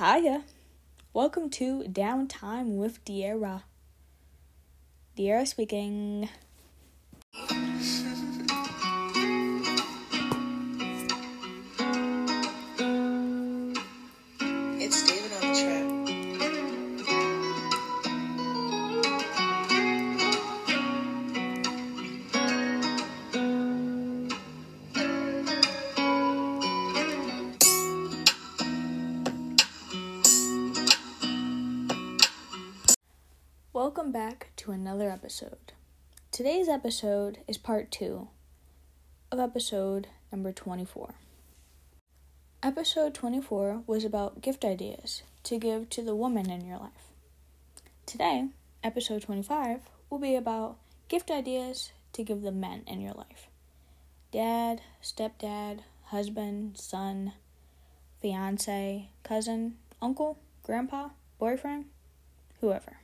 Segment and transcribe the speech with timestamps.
[0.00, 0.44] Hiya.
[1.12, 3.64] Welcome to Downtime with Deayra.
[5.14, 6.30] Deayra speaking.
[35.40, 35.72] Episode.
[36.30, 38.28] Today's episode is part two
[39.32, 41.14] of episode number 24.
[42.62, 47.14] Episode 24 was about gift ideas to give to the woman in your life.
[48.04, 48.48] Today,
[48.84, 49.80] episode 25
[50.10, 50.76] will be about
[51.08, 53.46] gift ideas to give the men in your life
[54.32, 57.32] dad, stepdad, husband, son,
[58.20, 61.86] fiance, cousin, uncle, grandpa, boyfriend,
[62.60, 62.99] whoever.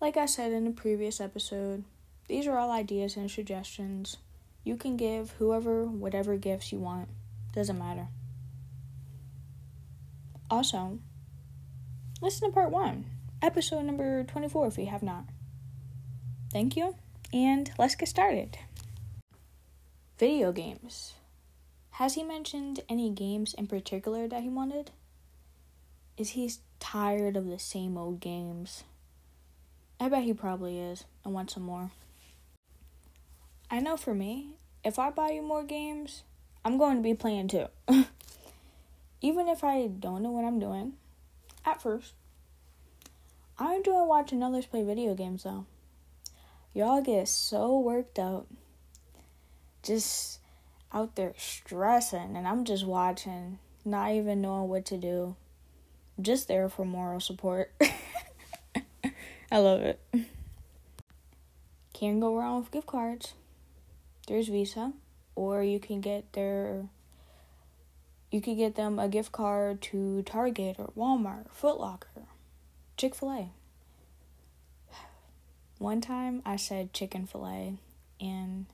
[0.00, 1.82] Like I said in the previous episode,
[2.28, 4.18] these are all ideas and suggestions.
[4.62, 7.08] You can give whoever whatever gifts you want.
[7.52, 8.06] Doesn't matter.
[10.48, 11.00] Also,
[12.22, 13.06] listen to part one,
[13.42, 15.24] episode number 24 if you have not.
[16.52, 16.94] Thank you,
[17.32, 18.56] and let's get started.
[20.16, 21.14] Video games.
[21.92, 24.92] Has he mentioned any games in particular that he wanted?
[26.16, 28.84] Is he tired of the same old games?
[30.00, 31.90] I bet he probably is and wants some more.
[33.70, 36.22] I know for me, if I buy you more games,
[36.64, 37.66] I'm going to be playing too.
[39.20, 40.94] Even if I don't know what I'm doing
[41.64, 42.12] at first.
[43.58, 45.66] I enjoy watching others play video games though.
[46.72, 48.46] Y'all get so worked up.
[49.82, 50.38] Just
[50.92, 55.34] out there stressing, and I'm just watching, not even knowing what to do.
[56.20, 57.72] Just there for moral support.
[59.50, 60.00] I love it.
[61.94, 63.32] Can't go wrong with gift cards.
[64.26, 64.92] There's Visa,
[65.34, 66.84] or you can get their
[68.30, 72.26] you could get them a gift card to Target or Walmart, Foot Locker,
[72.98, 73.50] Chick Fil A.
[75.78, 77.78] One time I said chicken fillet,
[78.20, 78.66] and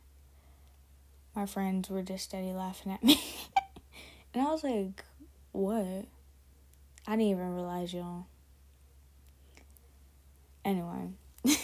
[1.37, 3.23] my friends were just steady laughing at me,
[4.35, 5.05] and I was like,
[5.53, 6.07] "What?"
[7.07, 8.27] I didn't even realize y'all.
[10.65, 11.11] Anyway,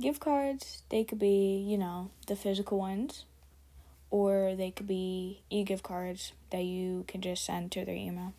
[0.00, 3.24] gift cards, they could be, you know, the physical ones,
[4.10, 8.34] or they could be e gift cards that you can just send to their email.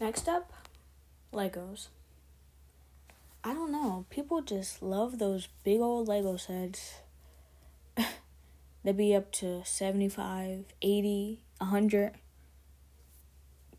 [0.00, 0.52] Next up,
[1.32, 1.88] Legos.
[3.44, 6.94] I don't know, people just love those big old Lego sets.
[8.84, 12.12] They'd be up to 75, 80, 100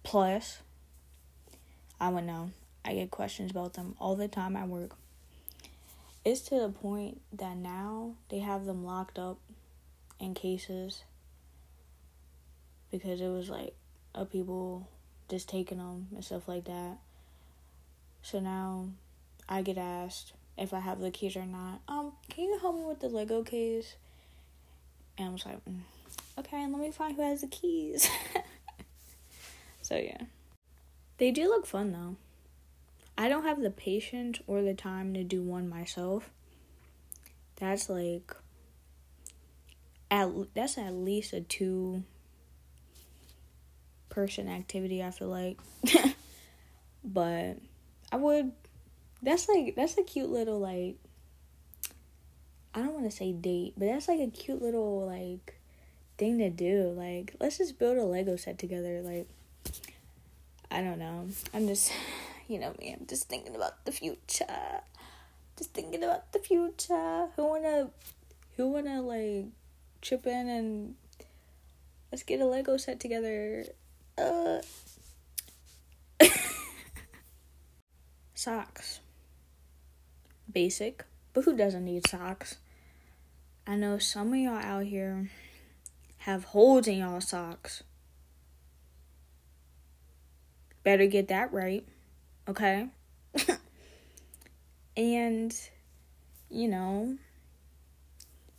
[0.03, 0.59] plus.
[2.00, 2.51] I would know.
[2.86, 4.92] I get questions about them all the time at work.
[6.26, 9.38] It's to the point that now they have them locked up
[10.20, 11.04] in cases
[12.92, 13.74] because it was like
[14.16, 14.88] of people
[15.30, 16.98] just taking them and stuff like that.
[18.22, 18.88] So now
[19.50, 21.82] I get asked if I have the keys or not.
[21.88, 23.96] Um, can you help me with the Lego case?
[25.18, 25.80] And I was like, mm,
[26.38, 28.08] okay, let me find who has the keys.
[29.82, 30.22] so yeah.
[31.18, 32.16] They do look fun though.
[33.18, 36.29] I don't have the patience or the time to do one myself.
[37.57, 38.35] That's like
[40.09, 42.03] at that's at least a two
[44.09, 45.59] person activity I feel like.
[47.03, 47.57] but
[48.12, 48.51] I would
[49.22, 50.95] that's like that's a cute little like
[52.75, 55.59] I don't want to say date, but that's like a cute little like
[56.18, 56.94] thing to do.
[56.97, 59.28] Like let's just build a Lego set together like
[60.74, 61.28] I don't know.
[61.53, 61.91] I'm just,
[62.48, 64.81] you know me, I'm just thinking about the future.
[65.58, 67.28] Just thinking about the future.
[67.36, 67.90] Who wanna,
[68.58, 69.45] who wanna like
[70.01, 70.95] chip in and
[72.12, 73.66] let's get a Lego set together.
[74.18, 74.62] Uh.
[78.44, 79.00] socks.
[80.51, 82.57] Basic, but who doesn't need socks?
[83.66, 85.30] I know some of y'all out here
[86.18, 87.84] have holes in y'all socks.
[90.84, 91.88] Better get that right,
[92.48, 92.88] okay?
[94.98, 95.56] and,
[96.50, 97.18] you know,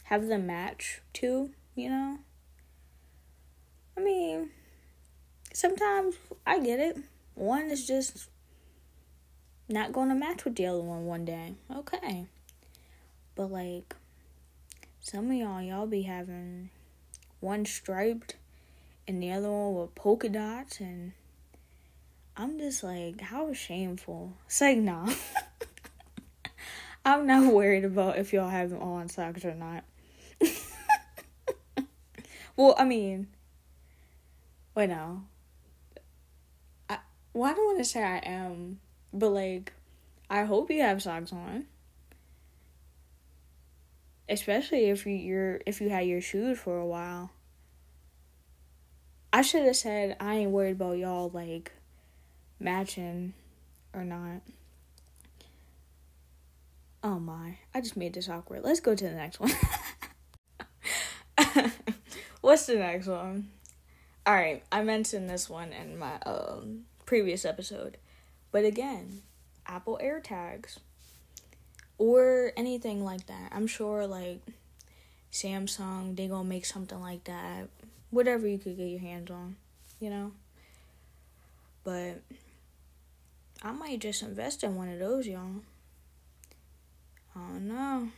[0.05, 2.19] have them match too, you know?
[3.97, 4.51] I mean,
[5.53, 6.17] sometimes
[6.47, 6.99] I get it.
[7.35, 8.29] One is just
[9.69, 11.55] not going to match with the other one one day.
[11.75, 12.27] Okay.
[13.35, 13.97] But, like,
[15.01, 16.71] some of y'all, y'all be having
[17.41, 18.37] one striped
[19.07, 21.13] and the other one with polka dots, and
[22.37, 24.33] I'm just like, how shameful.
[24.47, 25.09] It's like, nah.
[27.05, 29.85] I'm not worried about if y'all have them on socks or not.
[32.57, 33.29] well, I mean,
[34.75, 35.23] wait, no.
[36.89, 36.99] I,
[37.33, 38.81] well, I don't want to say I am,
[39.13, 39.73] but like,
[40.29, 41.67] I hope you have socks on.
[44.29, 47.31] Especially if you, you're if you had your shoes for a while.
[49.33, 51.73] I should have said I ain't worried about y'all like
[52.65, 53.35] matching
[53.93, 54.41] or not.
[57.03, 58.65] Oh my, I just made this awkward.
[58.65, 59.53] Let's go to the next one.
[62.41, 63.51] What's the next one?
[64.27, 67.99] All right, I mentioned this one in my um, previous episode.
[68.51, 69.21] But again,
[69.67, 70.79] Apple AirTags
[71.99, 73.51] or anything like that.
[73.53, 74.41] I'm sure like
[75.31, 77.69] Samsung, they gonna make something like that.
[78.11, 79.57] Whatever you could get your hands on,
[80.01, 80.33] you know.
[81.83, 82.23] But
[83.65, 85.63] I might just invest in one of those, y'all.
[87.35, 88.11] Oh no.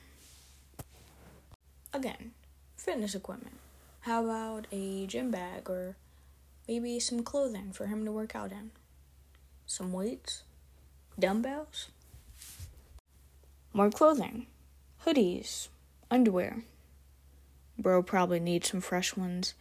[1.93, 2.32] Again,
[2.76, 3.56] fitness equipment.
[4.00, 5.94] How about a gym bag or
[6.66, 8.72] maybe some clothing for him to work out in?
[9.66, 10.43] Some weights?
[11.16, 11.90] Dumbbells?
[13.72, 14.49] More clothing.
[15.04, 15.69] Hoodies.
[16.10, 16.64] Underwear.
[17.78, 19.54] Bro probably needs some fresh ones.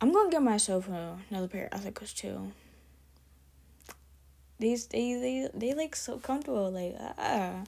[0.00, 2.52] I'm gonna get myself another pair of Ethikas too.
[4.58, 7.64] These they they they like so comfortable like ah.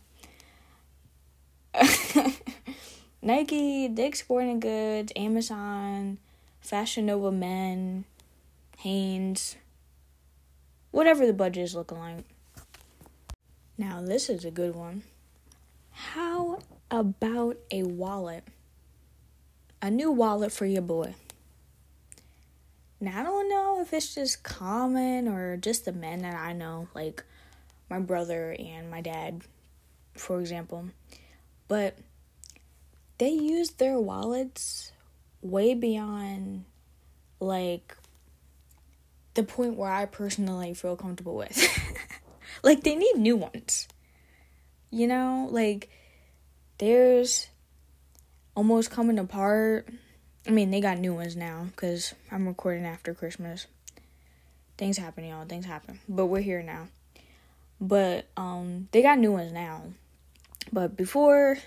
[3.23, 6.19] Nike, Dick's Sporting Goods, Amazon,
[6.61, 8.05] Fashion Nova Men,
[8.79, 9.57] Hanes,
[10.91, 12.25] whatever the budget is looking like.
[13.79, 15.03] Now, this is a good one.
[15.91, 16.61] How
[16.91, 18.45] about a wallet?
[19.83, 21.15] A new wallet for your boy.
[23.01, 26.89] Now, I don't know if it's just common or just the men that I know,
[26.95, 27.25] like
[27.91, 29.43] my brother and my dad,
[30.15, 30.89] for example.
[31.69, 31.99] But
[33.19, 34.93] they use their wallets
[35.43, 36.65] way beyond
[37.39, 37.97] like
[39.35, 41.69] the point where I personally feel comfortable with.
[42.63, 43.89] like they need new ones.
[44.91, 45.91] You know, like
[46.79, 47.49] there's
[48.55, 49.89] almost coming apart.
[50.47, 53.67] I mean, they got new ones now cuz I'm recording after Christmas.
[54.79, 55.47] Things happen, y'all.
[55.47, 56.01] Things happen.
[56.09, 56.89] But we're here now.
[57.81, 59.83] But um they got new ones now.
[60.73, 61.59] But before,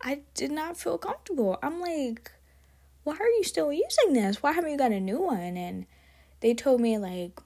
[0.00, 1.58] I did not feel comfortable.
[1.62, 2.30] I'm like,
[3.04, 4.42] why are you still using this?
[4.42, 5.56] Why haven't you got a new one?
[5.56, 5.86] And
[6.40, 7.40] they told me, like,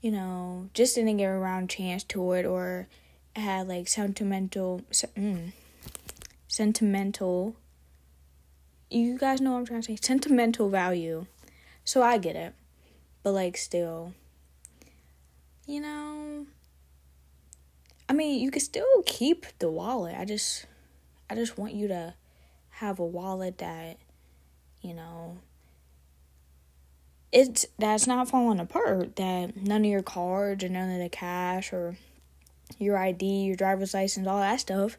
[0.00, 2.88] you know, just didn't get around chance to it or
[3.36, 5.52] had like sentimental, mm,
[6.48, 7.56] sentimental.
[8.94, 9.98] You guys know what I'm trying to say?
[10.00, 11.26] Sentimental value.
[11.84, 12.54] So I get it.
[13.24, 14.12] But like, still,
[15.66, 16.46] you know,
[18.08, 20.14] I mean, you can still keep the wallet.
[20.16, 20.66] I just
[21.28, 22.14] I just want you to
[22.70, 23.98] have a wallet that
[24.80, 25.38] you know
[27.32, 31.72] it's that's not falling apart that none of your cards or none of the cash
[31.72, 31.96] or
[32.78, 34.98] your ID, your driver's license, all that stuff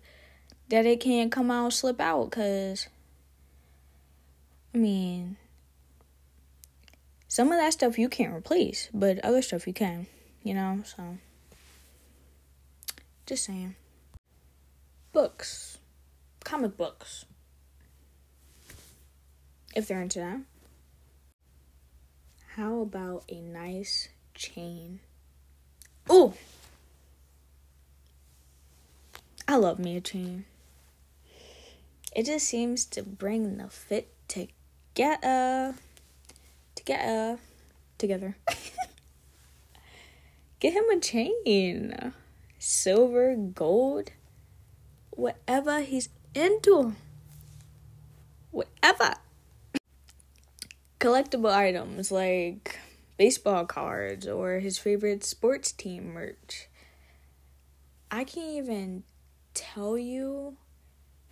[0.68, 2.90] that it can't come out slip out cuz
[4.76, 5.38] I mean
[7.30, 10.08] some of that stuff you can't replace, but other stuff you can,
[10.44, 11.18] you know, so
[13.26, 13.76] just saying.
[15.14, 15.78] Books.
[16.44, 17.24] Comic books.
[19.74, 20.40] If they're into that.
[22.56, 25.00] How about a nice chain?
[26.12, 26.34] Ooh!
[29.48, 30.44] I love me a chain.
[32.14, 34.15] It just seems to bring the fit
[34.96, 35.76] together.
[36.76, 37.38] Together.
[37.98, 38.36] Together.
[40.60, 42.14] Get him a chain
[42.60, 44.12] silver, gold,
[45.12, 46.94] whatever he's into.
[48.52, 49.16] Whatever.
[51.00, 52.80] Collectible items like
[53.18, 56.68] baseball cards or his favorite sports team merch.
[58.10, 59.04] I can't even
[59.54, 60.58] tell you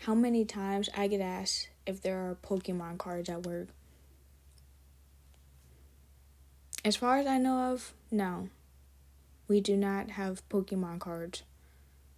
[0.05, 3.67] how many times I get asked if there are Pokemon cards at work.
[6.86, 8.50] As far as I know of, no
[9.48, 11.43] we do not have Pokemon cards.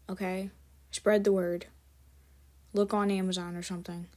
[0.10, 0.52] Okay?
[0.92, 1.66] Spread the word.
[2.74, 4.08] Look on Amazon or something.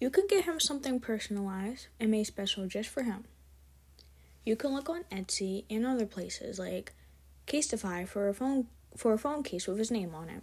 [0.00, 3.24] You can get him something personalized and made special just for him.
[4.44, 6.92] You can look on Etsy and other places like
[7.46, 10.42] Casetify for a phone for a phone case with his name on it.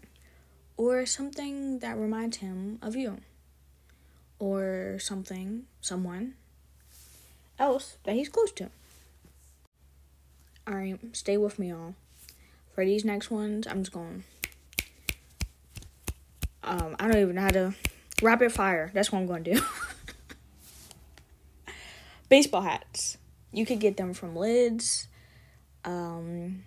[0.78, 3.18] Or something that reminds him of you,
[4.40, 6.36] or something, someone
[7.58, 8.70] else that he's close to.
[10.68, 11.96] Alright, stay with me, all.
[12.74, 14.24] For these next ones, I'm just going.
[16.64, 17.74] Um, I don't even know how to.
[18.22, 18.92] Rapid fire.
[18.94, 19.62] That's what I'm going to do.
[22.30, 23.18] Baseball hats.
[23.52, 25.08] You could get them from Lids.
[25.84, 26.64] Um,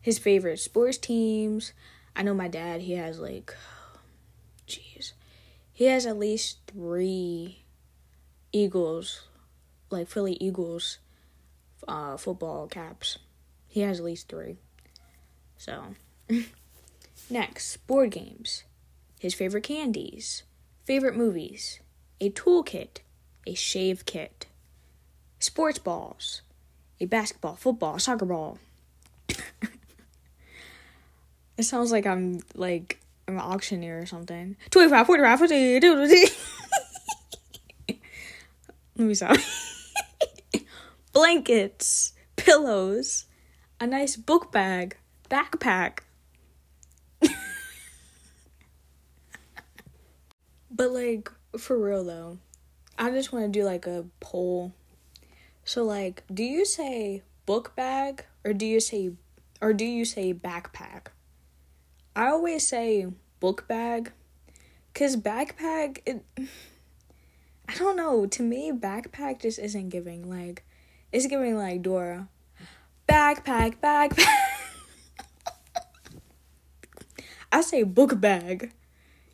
[0.00, 1.72] his favorite sports teams.
[2.16, 3.54] I know my dad, he has like,
[4.66, 5.12] jeez,
[5.70, 7.58] he has at least three
[8.52, 9.26] Eagles,
[9.90, 10.96] like Philly Eagles,
[11.86, 13.18] uh, football caps.
[13.68, 14.56] He has at least three.
[15.58, 15.94] So,
[17.30, 18.64] next, board games.
[19.20, 20.42] His favorite candies,
[20.84, 21.80] favorite movies,
[22.18, 23.00] a toolkit,
[23.46, 24.46] a shave kit,
[25.38, 26.40] sports balls,
[26.98, 28.58] a basketball, football, soccer ball.
[31.56, 34.56] it sounds like I'm like I'm an auctioneer or something.
[34.70, 36.36] 25, 45, 50, 50.
[38.96, 39.36] Let me stop.
[41.12, 43.26] Blankets, pillows,
[43.80, 44.96] a nice book bag,
[45.30, 45.98] backpack.
[50.70, 52.38] but like for real though,
[52.98, 54.72] I just want to do like a poll
[55.68, 59.10] so like, do you say book bag or do you say
[59.60, 61.08] or do you say backpack?
[62.16, 63.06] I always say
[63.40, 64.10] book bag
[64.94, 66.24] cuz backpack it
[67.68, 70.64] I don't know, to me backpack just isn't giving like
[71.12, 72.30] it's giving like Dora.
[73.06, 74.26] Backpack, backpack.
[77.52, 78.72] I say book bag.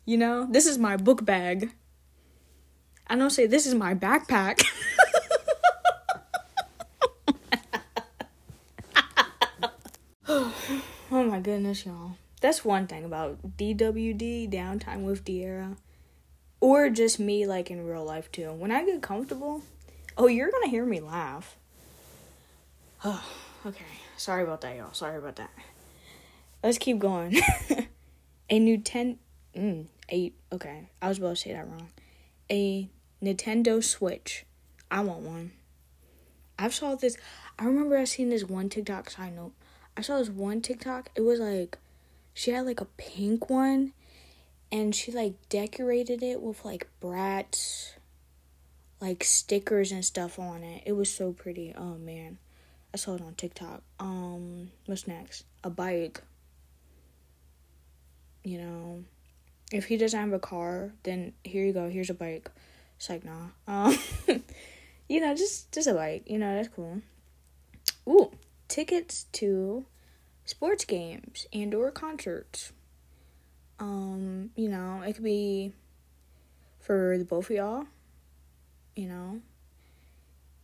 [0.05, 1.71] You know, this is my book bag.
[3.07, 4.61] I don't say this is my backpack.
[11.15, 12.17] Oh my goodness, y'all.
[12.43, 15.77] That's one thing about DWD, downtime with Deayra.
[16.59, 18.51] Or just me, like in real life, too.
[18.51, 19.61] When I get comfortable,
[20.17, 21.55] oh, you're gonna hear me laugh.
[23.05, 23.23] Oh,
[23.65, 23.85] okay.
[24.17, 24.91] Sorry about that, y'all.
[24.91, 25.51] Sorry about that.
[26.61, 27.39] Let's keep going.
[28.49, 29.19] a new 10.
[29.55, 30.35] Mm, 8.
[30.51, 30.89] Okay.
[31.01, 31.91] I was about to say that wrong.
[32.51, 32.89] A
[33.23, 34.45] Nintendo Switch.
[34.91, 35.51] I want one.
[36.59, 37.15] I've saw this.
[37.57, 39.53] I remember I seen this one TikTok side note
[39.95, 41.09] I saw this one TikTok.
[41.15, 41.77] It was like
[42.33, 43.93] she had like a pink one
[44.71, 47.93] and she like decorated it with like Bratz
[48.99, 50.83] like stickers and stuff on it.
[50.85, 51.73] It was so pretty.
[51.77, 52.37] Oh man.
[52.93, 53.81] I saw it on TikTok.
[53.99, 55.45] Um what's next?
[55.63, 56.21] A bike.
[58.43, 59.03] You know,
[59.71, 61.89] if he doesn't have a car, then here you go.
[61.89, 62.49] Here's a bike.
[62.97, 63.47] It's like nah.
[63.67, 63.97] Um,
[65.09, 66.23] you know, just just a bike.
[66.27, 67.01] You know, that's cool.
[68.07, 68.31] Ooh,
[68.67, 69.85] tickets to
[70.45, 72.71] sports games and or concerts.
[73.79, 75.73] Um, you know, it could be
[76.79, 77.85] for the both of y'all,
[78.95, 79.41] you know.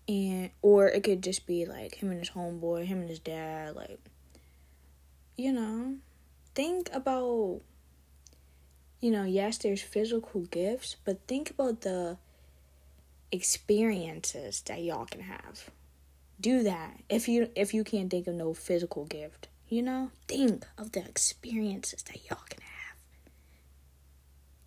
[0.07, 3.75] And or it could just be like him and his homeboy, him and his dad,
[3.75, 3.99] like
[5.37, 5.95] you know.
[6.55, 7.61] Think about
[9.01, 12.17] you know, yes, there's physical gifts, but think about the
[13.31, 15.69] experiences that y'all can have
[16.39, 20.65] do that if you if you can't think of no physical gift you know think
[20.77, 22.97] of the experiences that y'all can have.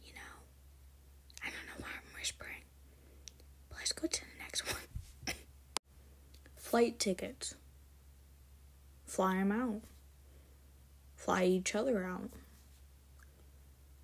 [0.04, 0.36] You know
[1.42, 2.62] i don't know why i'm whispering
[3.68, 4.80] but let's go to the next one.
[6.56, 7.54] Flight tickets.
[9.06, 9.80] Fly them out.
[11.16, 12.30] Fly each other out.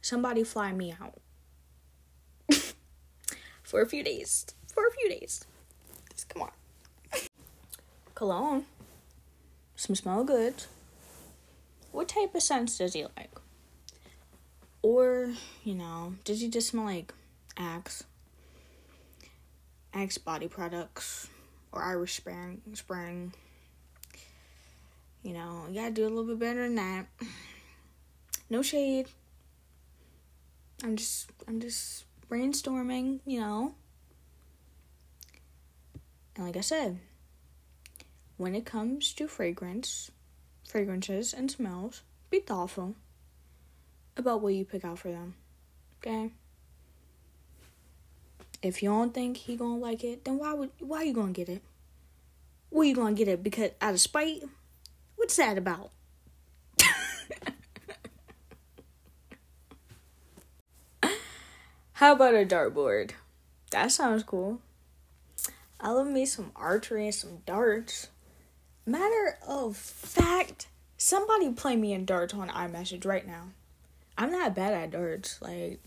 [0.03, 1.19] Somebody fly me out.
[3.63, 4.47] For a few days.
[4.73, 5.45] For a few days.
[6.13, 6.51] Just come on.
[8.15, 8.65] Cologne,
[9.77, 10.69] some smell goods.
[11.99, 13.33] What type of scents does he like?
[14.83, 15.33] Or,
[15.65, 17.13] you know, does he just smell like
[17.57, 18.05] Axe?
[19.93, 21.27] Axe body products
[21.73, 23.35] or Irish Spring Spring.
[25.25, 27.07] You know, you gotta do a little bit better than that.
[28.49, 29.09] No shade.
[30.85, 33.75] I'm just I'm just brainstorming, you know.
[36.37, 37.01] And like I said,
[38.37, 40.13] when it comes to fragrance,
[40.69, 42.95] fragrances and smells, be thoughtful
[44.17, 45.35] about what you pick out for them.
[46.01, 46.33] Okay?
[48.63, 51.49] If you don't think he gonna like it, then why would why you gonna get
[51.49, 51.63] it?
[52.71, 54.43] Why you gonna get it because out of spite?
[55.17, 55.91] What's that about?
[61.93, 63.13] How about a dartboard?
[63.71, 64.61] That sounds cool.
[65.81, 68.09] I love me some archery and some darts.
[68.89, 70.67] Matter of fact,
[70.97, 73.49] somebody play me in darts on iMessage right now.
[74.17, 75.43] I'm not bad at darts.
[75.43, 75.79] Like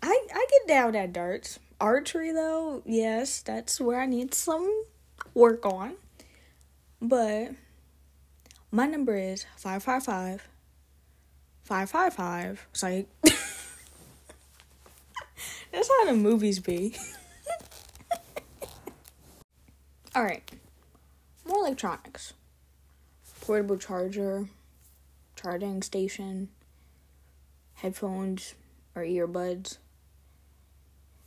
[0.00, 1.58] I I get down at darts.
[1.80, 4.84] Archery though, yes, that's where I need some
[5.34, 5.94] work on.
[7.02, 7.50] But
[8.70, 10.46] my number is 555
[11.64, 12.68] 555.
[12.70, 13.08] It's like
[15.72, 16.94] That's how the movies be.
[20.16, 20.55] Alright.
[21.46, 22.34] More electronics.
[23.40, 24.48] Portable charger,
[25.36, 26.48] charging station,
[27.74, 28.54] headphones
[28.96, 29.78] or earbuds.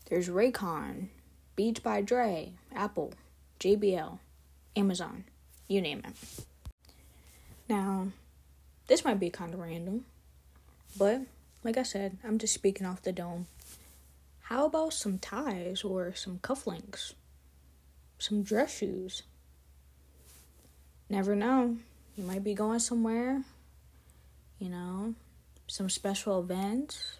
[0.09, 1.07] There's Raycon,
[1.55, 3.13] Beats by Dre, Apple,
[3.59, 4.19] JBL,
[4.75, 5.23] Amazon,
[5.67, 6.45] you name it.
[7.69, 8.07] Now,
[8.88, 10.05] this might be kind of random,
[10.97, 11.21] but
[11.63, 13.47] like I said, I'm just speaking off the dome.
[14.43, 17.13] How about some ties or some cufflinks?
[18.17, 19.23] Some dress shoes?
[21.10, 21.78] Never know.
[22.16, 23.42] You might be going somewhere,
[24.60, 25.16] you know,
[25.68, 27.18] some special events,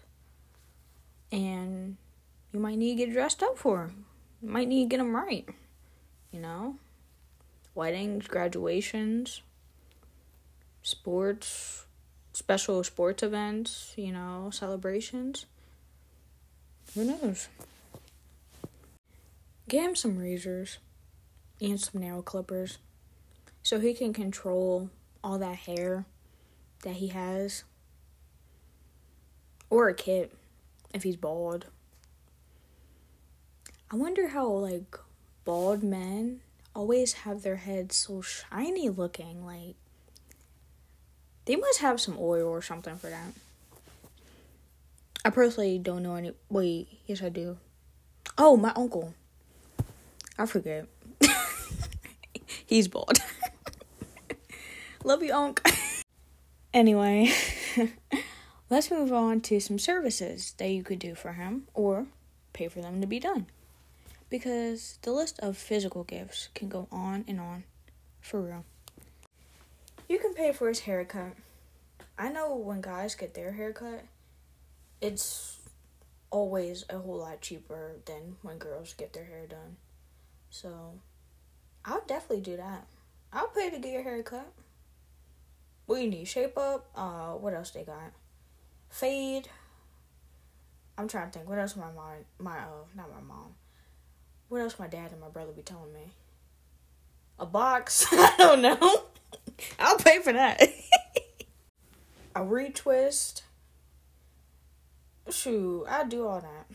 [1.32, 1.96] and
[2.52, 3.90] you might need to get dressed up for.
[4.42, 5.48] You might need to get them right,
[6.30, 6.76] you know?
[7.74, 9.42] Weddings, graduations,
[10.82, 11.84] sports,
[12.32, 15.46] special sports events, you know, celebrations.
[16.94, 17.48] Who knows?
[19.68, 20.78] Get him some razors
[21.60, 22.78] and some nail clippers
[23.62, 24.90] so he can control
[25.22, 26.04] all that hair
[26.82, 27.64] that he has.
[29.68, 30.32] Or a kit
[30.92, 31.66] if he's bald.
[33.90, 34.98] I wonder how, like,
[35.44, 36.40] bald men
[36.74, 39.44] always have their heads so shiny looking.
[39.44, 39.74] Like,
[41.44, 43.32] they must have some oil or something for that.
[45.24, 46.32] I personally don't know any.
[46.48, 47.58] Wait, yes, I do.
[48.38, 49.14] Oh, my uncle.
[50.38, 50.86] I forget.
[52.66, 53.18] He's bald.
[55.02, 55.66] Love you, Unc.
[56.74, 57.32] anyway,
[58.70, 62.06] let's move on to some services that you could do for him or
[62.52, 63.46] pay for them to be done.
[64.28, 67.64] Because the list of physical gifts can go on and on.
[68.20, 68.64] For real.
[70.06, 71.32] You can pay for his haircut.
[72.18, 74.04] I know when guys get their haircut,
[75.00, 75.58] it's
[76.30, 79.76] always a whole lot cheaper than when girls get their hair done.
[80.50, 81.00] So,
[81.84, 82.86] I'll definitely do that.
[83.32, 84.52] I'll pay to get your hair cut.
[85.98, 86.26] You need?
[86.26, 86.88] Shape up.
[86.94, 88.12] Uh, what else they got?
[88.88, 89.48] Fade.
[90.96, 91.48] I'm trying to think.
[91.48, 93.54] What else my mom, my uh, not my mom.
[94.48, 96.12] What else my dad and my brother be telling me?
[97.38, 98.06] A box.
[98.12, 99.04] I don't know.
[99.78, 100.60] I'll pay for that.
[102.34, 103.42] a retwist
[105.32, 106.66] shoot, I do all that.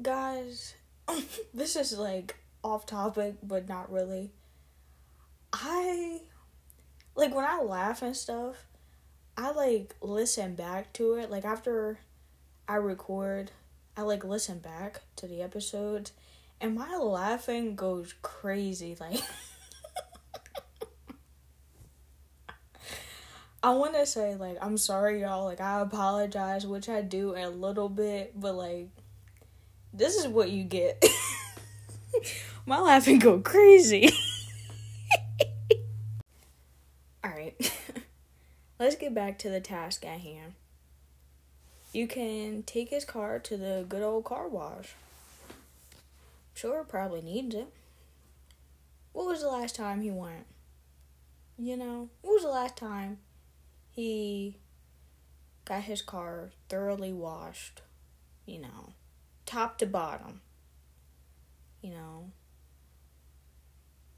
[0.00, 0.74] Guys,
[1.54, 4.30] this is like off topic, but not really.
[5.52, 6.20] I
[7.18, 8.64] like when I laugh and stuff,
[9.36, 11.30] I like listen back to it.
[11.30, 11.98] Like after
[12.66, 13.50] I record,
[13.96, 16.12] I like listen back to the episodes
[16.60, 19.20] and my laughing goes crazy like
[23.62, 27.48] I want to say like I'm sorry y'all like I apologize which I do a
[27.48, 28.88] little bit but like
[29.92, 31.02] this is what you get.
[32.66, 34.10] My laughing go crazy.
[37.24, 37.54] All right.
[38.78, 40.52] Let's get back to the task at hand.
[41.94, 44.94] You can take his car to the good old car wash.
[46.52, 47.68] Sure, probably needs it.
[49.14, 50.44] What was the last time he went?
[51.58, 53.18] You know, what was the last time
[53.90, 54.58] he
[55.64, 57.80] got his car thoroughly washed,
[58.44, 58.92] you know,
[59.46, 60.42] top to bottom.
[61.80, 62.30] You know,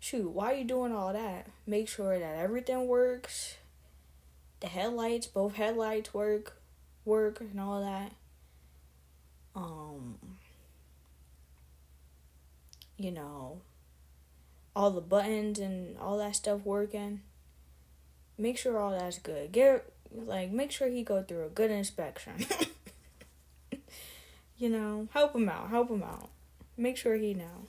[0.00, 1.46] shoot, why are you doing all that?
[1.64, 3.56] Make sure that everything works.
[4.60, 6.60] The headlights, both headlights work,
[7.04, 8.12] work and all that.
[9.54, 10.18] Um,
[12.96, 13.62] you know,
[14.76, 17.22] all the buttons and all that stuff working
[18.40, 19.52] make sure all that's good.
[19.52, 22.46] Get like make sure he go through a good inspection.
[24.58, 26.30] you know, help him out, help him out.
[26.76, 27.68] Make sure he know.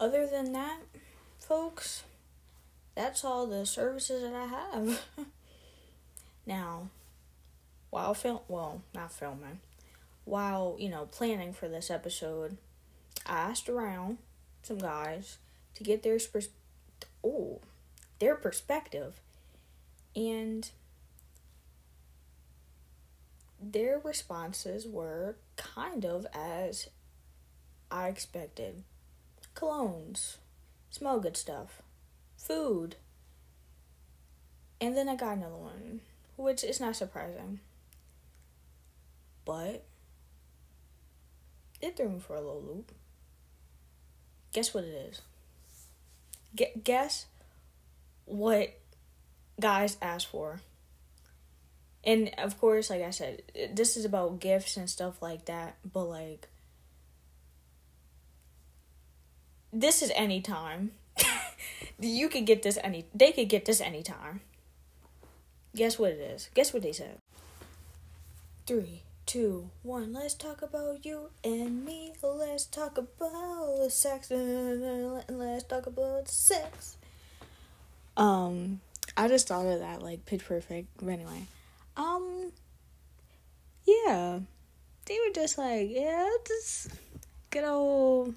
[0.00, 0.80] Other than that,
[1.38, 2.02] folks,
[2.98, 5.02] that's all the services that I have.
[6.46, 6.88] now,
[7.90, 9.60] while film well, not filming,
[10.24, 12.56] while, you know, planning for this episode,
[13.24, 14.18] I asked around
[14.64, 15.38] some guys
[15.76, 16.48] to get their pers-
[17.22, 17.60] oh
[18.18, 19.20] their perspective
[20.16, 20.68] and
[23.62, 26.88] their responses were kind of as
[27.92, 28.82] I expected.
[29.54, 30.38] Colognes,
[30.90, 31.80] smell good stuff,
[32.38, 32.96] food,
[34.80, 36.00] And then I got another one,
[36.36, 37.60] which is not surprising.
[39.44, 39.84] But
[41.80, 42.92] it threw me for a little loop.
[44.52, 45.22] Guess what it is?
[46.56, 47.26] Gu- guess
[48.24, 48.78] what
[49.60, 50.60] guys ask for.
[52.04, 53.42] And of course, like I said,
[53.74, 56.48] this is about gifts and stuff like that, but like
[59.72, 60.92] this is anytime.
[62.00, 64.40] you could get this any they could get this anytime.
[65.76, 66.48] Guess what it is?
[66.54, 67.18] Guess what they said?
[68.66, 70.12] Three, two, one.
[70.12, 72.12] Let's talk about you and me.
[72.22, 74.30] Let's talk about sex.
[74.30, 76.96] Let's talk about sex.
[78.16, 78.80] Um,
[79.16, 80.88] I just thought of that like pitch perfect.
[80.98, 81.46] But anyway,
[81.96, 82.52] um,
[83.84, 84.40] yeah,
[85.06, 86.90] they were just like, yeah, just
[87.50, 88.34] good old.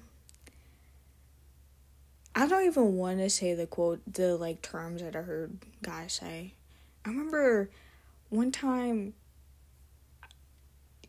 [2.34, 6.14] I don't even want to say the quote, the like terms that I heard guys
[6.14, 6.54] say.
[7.04, 7.70] I remember
[8.30, 9.14] one time,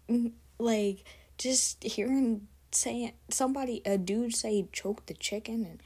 [0.10, 1.04] mm, like,
[1.38, 5.82] just hearing saying somebody, a dude say choke the chicken and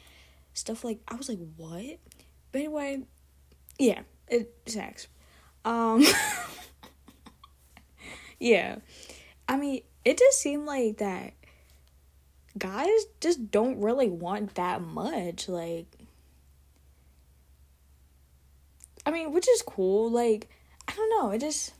[0.54, 1.00] stuff like.
[1.08, 2.00] I was like, what?
[2.52, 3.04] But anyway,
[3.78, 5.08] yeah, it sucks.
[5.64, 6.04] Um,
[8.40, 8.78] yeah,
[9.48, 11.34] I mean, it does seem like that
[12.58, 15.48] guys just don't really want that much.
[15.48, 15.86] Like,
[19.06, 20.10] I mean, which is cool.
[20.10, 20.50] Like,
[20.88, 21.32] I don't know.
[21.32, 21.74] It just,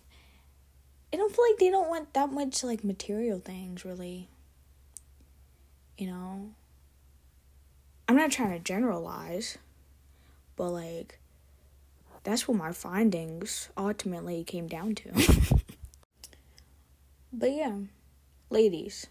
[1.14, 4.30] I don't feel like they don't want that much like material things, really.
[5.98, 6.50] You know,
[8.08, 9.58] I'm not trying to generalize,
[10.56, 11.20] but like,
[12.24, 15.12] that's what my findings ultimately came down to.
[17.34, 17.78] but yeah,
[18.50, 19.08] ladies,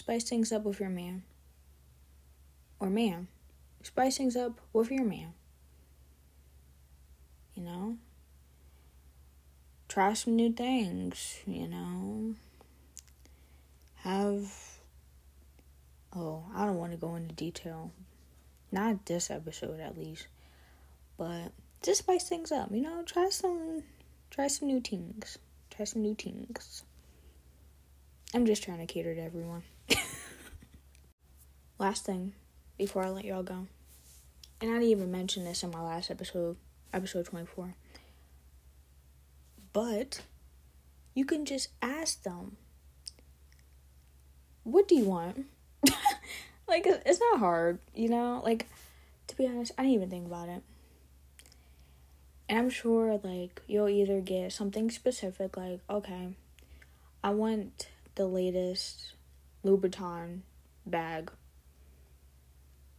[0.00, 1.22] spice things up with your man.
[2.80, 3.28] Or man,
[3.82, 5.34] spice things up with your man.
[7.54, 7.96] You know?
[9.88, 12.34] Try some new things, you know?
[13.96, 14.50] Have.
[16.16, 17.92] Oh, I don't want to go into detail.
[18.72, 20.28] Not this episode, at least.
[21.18, 23.02] But just spice things up, you know?
[23.04, 23.82] Try some.
[24.30, 25.36] Try some new things.
[25.70, 26.84] Try some new things.
[28.32, 29.64] I'm just trying to cater to everyone.
[31.78, 32.34] Last thing
[32.76, 33.66] before I let y'all go.
[34.60, 36.56] And I didn't even mention this in my last episode,
[36.92, 37.74] episode 24.
[39.72, 40.22] But
[41.14, 42.56] you can just ask them,
[44.64, 45.46] what do you want?
[46.68, 48.42] like, it's not hard, you know?
[48.44, 48.66] Like,
[49.28, 50.62] to be honest, I didn't even think about it.
[52.48, 56.34] And I'm sure, like, you'll either get something specific, like, okay,
[57.22, 59.14] I want the latest
[59.64, 60.40] Louboutin
[60.86, 61.30] bag.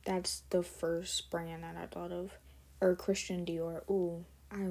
[0.05, 2.31] That's the first brand that I thought of.
[2.79, 3.81] Or Christian Dior.
[3.89, 4.67] Ooh, I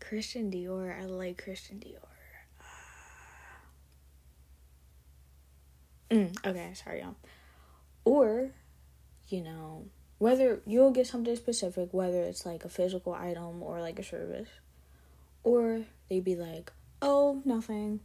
[0.00, 0.98] Christian Dior.
[0.98, 1.98] I like Christian Dior.
[6.10, 7.16] Mm, okay, sorry, y'all.
[8.04, 8.50] Or,
[9.28, 9.86] you know,
[10.18, 14.48] whether you'll get something specific, whether it's like a physical item or like a service,
[15.42, 18.00] or they'd be like, oh, nothing.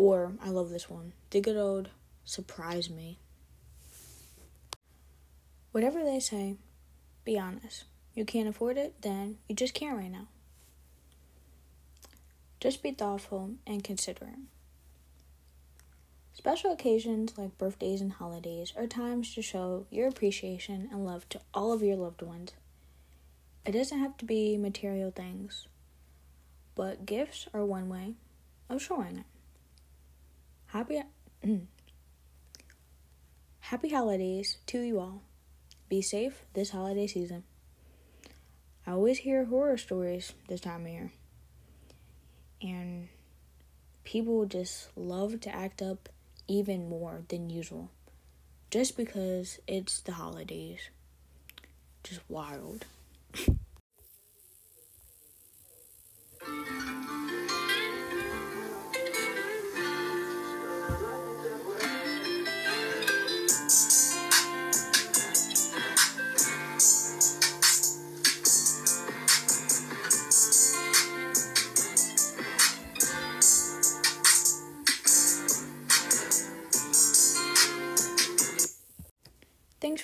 [0.00, 1.12] Or, I love this one,
[1.58, 1.90] old
[2.24, 3.18] surprise me.
[5.72, 6.56] Whatever they say,
[7.22, 7.84] be honest.
[8.14, 10.28] You can't afford it, then you just can't right now.
[12.60, 14.38] Just be thoughtful and considerate.
[16.32, 21.42] Special occasions like birthdays and holidays are times to show your appreciation and love to
[21.52, 22.52] all of your loved ones.
[23.66, 25.68] It doesn't have to be material things,
[26.74, 28.14] but gifts are one way
[28.70, 29.26] of showing it.
[30.72, 31.02] Happy
[31.44, 31.66] mm.
[33.58, 35.22] Happy holidays to you all.
[35.88, 37.42] Be safe this holiday season.
[38.86, 41.12] I always hear horror stories this time of year.
[42.62, 43.08] And
[44.04, 46.08] people just love to act up
[46.46, 47.90] even more than usual
[48.70, 50.90] just because it's the holidays.
[52.04, 52.86] Just wild.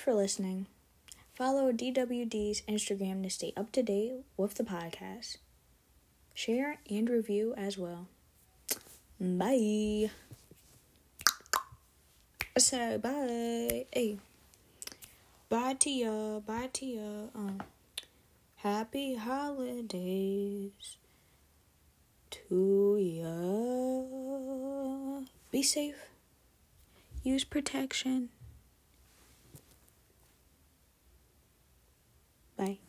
[0.07, 0.67] for listening.
[1.33, 5.35] Follow DWD's Instagram to stay up to date with the podcast.
[6.33, 8.07] Share and review as well.
[9.19, 10.09] Bye.
[12.57, 13.85] So bye.
[13.91, 14.19] Hey.
[15.49, 16.39] Bye to ya.
[16.39, 17.27] Bye to ya.
[17.35, 17.61] Um.
[18.55, 20.95] Happy holidays
[22.31, 23.27] to ya.
[25.51, 25.99] Be safe.
[27.23, 28.29] Use protection.
[32.57, 32.86] Bye.